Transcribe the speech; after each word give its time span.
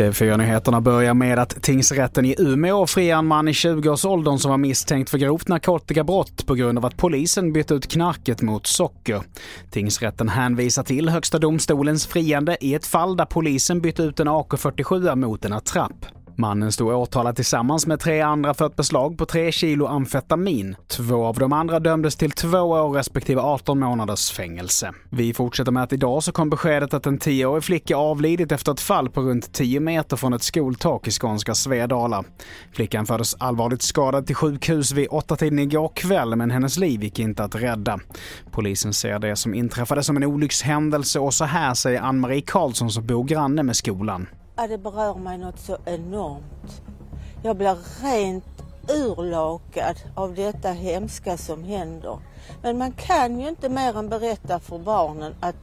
TV4-nyheterna 0.00 0.80
börjar 0.80 1.14
med 1.14 1.38
att 1.38 1.62
tingsrätten 1.62 2.24
i 2.24 2.34
Umeå 2.38 2.86
friar 2.86 3.18
en 3.18 3.26
man 3.26 3.48
i 3.48 3.52
20-årsåldern 3.52 4.38
som 4.38 4.50
var 4.50 4.58
misstänkt 4.58 5.10
för 5.10 5.18
grovt 5.18 5.48
narkotikabrott 5.48 6.46
på 6.46 6.54
grund 6.54 6.78
av 6.78 6.86
att 6.86 6.96
polisen 6.96 7.52
bytte 7.52 7.74
ut 7.74 7.90
knarket 7.92 8.42
mot 8.42 8.66
socker. 8.66 9.22
Tingsrätten 9.70 10.28
hänvisar 10.28 10.82
till 10.82 11.08
Högsta 11.08 11.38
domstolens 11.38 12.06
friande 12.06 12.56
i 12.60 12.74
ett 12.74 12.86
fall 12.86 13.16
där 13.16 13.24
polisen 13.24 13.80
bytte 13.80 14.02
ut 14.02 14.20
en 14.20 14.28
AK47 14.28 15.16
mot 15.16 15.44
en 15.44 15.52
attrapp. 15.52 16.19
Mannen 16.40 16.72
stod 16.72 16.94
åtalad 16.94 17.36
tillsammans 17.36 17.86
med 17.86 18.00
tre 18.00 18.20
andra 18.20 18.54
för 18.54 18.66
ett 18.66 18.76
beslag 18.76 19.18
på 19.18 19.26
tre 19.26 19.52
kilo 19.52 19.86
amfetamin. 19.86 20.76
Två 20.88 21.24
av 21.26 21.38
de 21.38 21.52
andra 21.52 21.80
dömdes 21.80 22.16
till 22.16 22.30
två 22.30 22.58
år 22.58 22.90
respektive 22.90 23.40
18 23.40 23.78
månaders 23.78 24.30
fängelse. 24.30 24.92
Vi 25.10 25.34
fortsätter 25.34 25.72
med 25.72 25.82
att 25.82 25.92
idag 25.92 26.22
så 26.22 26.32
kom 26.32 26.50
beskedet 26.50 26.94
att 26.94 27.06
en 27.06 27.18
tioårig 27.18 27.64
flicka 27.64 27.96
avlidit 27.96 28.52
efter 28.52 28.72
ett 28.72 28.80
fall 28.80 29.10
på 29.10 29.20
runt 29.20 29.52
10 29.52 29.80
meter 29.80 30.16
från 30.16 30.32
ett 30.32 30.42
skoltak 30.42 31.08
i 31.08 31.10
skånska 31.10 31.54
Svedala. 31.54 32.24
Flickan 32.72 33.06
fördes 33.06 33.34
allvarligt 33.34 33.82
skadad 33.82 34.26
till 34.26 34.36
sjukhus 34.36 34.92
vid 34.92 35.08
åtta 35.10 35.36
tiden 35.36 35.58
igår 35.58 35.92
kväll 35.94 36.36
men 36.36 36.50
hennes 36.50 36.78
liv 36.78 37.02
gick 37.02 37.18
inte 37.18 37.44
att 37.44 37.54
rädda. 37.54 37.98
Polisen 38.50 38.92
ser 38.92 39.18
det 39.18 39.36
som 39.36 39.54
inträffade 39.54 40.02
som 40.02 40.16
en 40.16 40.24
olyckshändelse 40.24 41.18
och 41.18 41.34
så 41.34 41.44
här 41.44 41.74
säger 41.74 42.00
Ann-Marie 42.00 42.42
Karlsson 42.46 42.90
som 42.90 43.06
bor 43.06 43.24
granne 43.24 43.62
med 43.62 43.76
skolan. 43.76 44.26
Ja, 44.60 44.66
det 44.66 44.78
berör 44.78 45.14
mig 45.14 45.38
något 45.38 45.58
så 45.58 45.76
enormt. 45.84 46.82
Jag 47.42 47.56
blir 47.56 47.76
rent 48.02 48.62
urlakad 48.88 49.96
av 50.14 50.34
detta 50.34 50.68
hemska 50.68 51.36
som 51.36 51.64
händer. 51.64 52.18
Men 52.62 52.78
man 52.78 52.92
kan 52.92 53.40
ju 53.40 53.48
inte 53.48 53.68
mer 53.68 53.98
än 53.98 54.08
berätta 54.08 54.58
för 54.58 54.78
barnen 54.78 55.34
att 55.40 55.56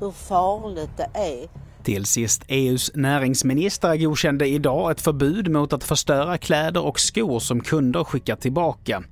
hur 0.00 0.10
farligt 0.10 0.96
det 0.96 1.08
är. 1.14 1.48
Till 1.84 2.04
sist, 2.04 2.44
EUs 2.48 2.90
näringsministrar 2.94 3.96
godkände 3.96 4.46
idag 4.46 4.90
ett 4.90 5.00
förbud 5.00 5.50
mot 5.50 5.72
att 5.72 5.84
förstöra 5.84 6.38
kläder 6.38 6.84
och 6.84 7.00
skor 7.00 7.38
som 7.38 7.60
kunder 7.60 8.04
skickar 8.04 8.36
tillbaka. 8.36 9.02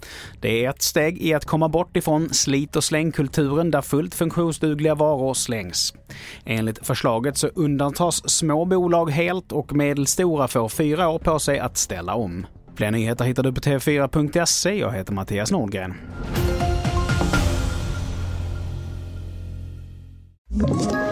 Det 0.40 0.64
är 0.64 0.70
ett 0.70 0.82
steg 0.82 1.22
i 1.22 1.34
att 1.34 1.44
komma 1.44 1.68
bort 1.68 1.96
ifrån 1.96 2.34
slit 2.34 2.76
och 2.76 2.84
slängkulturen 2.84 3.70
där 3.70 3.82
fullt 3.82 4.14
funktionsdugliga 4.14 4.94
varor 4.94 5.34
slängs. 5.34 5.94
Enligt 6.44 6.86
förslaget 6.86 7.36
så 7.38 7.46
undantas 7.46 8.30
små 8.30 8.64
bolag 8.64 9.10
helt 9.10 9.52
och 9.52 9.72
medelstora 9.72 10.48
får 10.48 10.68
fyra 10.68 11.08
år 11.08 11.18
på 11.18 11.38
sig 11.38 11.58
att 11.58 11.76
ställa 11.76 12.14
om. 12.14 12.46
Fler 12.76 12.90
nyheter 12.90 13.24
hittar 13.24 13.42
du 13.42 13.52
på 13.52 13.60
tv4.se. 13.60 14.74
Jag 14.74 14.92
heter 14.92 15.12
Mattias 15.12 15.50
Nordgren. 15.50 15.94
Ett 20.54 21.11